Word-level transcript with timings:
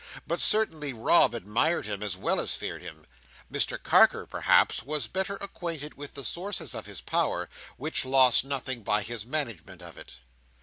But 0.25 0.41
certainly 0.41 0.93
Rob 0.93 1.35
admired 1.35 1.85
him, 1.85 2.01
as 2.01 2.17
well 2.17 2.41
as 2.41 2.55
feared 2.55 2.81
him. 2.81 3.05
Mr 3.53 3.77
Carker, 3.83 4.25
perhaps, 4.25 4.81
was 4.81 5.07
better 5.07 5.35
acquainted 5.35 5.93
with 5.93 6.15
the 6.15 6.23
sources 6.23 6.73
of 6.73 6.87
his 6.87 7.01
power, 7.01 7.49
which 7.77 8.03
lost 8.03 8.43
nothing 8.43 8.81
by 8.81 9.03
his 9.03 9.27
management 9.27 9.83
of 9.83 9.99
it. 9.99 10.15